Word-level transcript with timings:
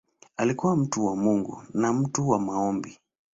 Alikuwa 0.37 0.75
mtu 0.75 1.05
wa 1.05 1.15
Mungu 1.15 1.63
na 1.73 1.93
mtu 1.93 2.29
wa 2.29 2.39
maombi. 2.39 2.97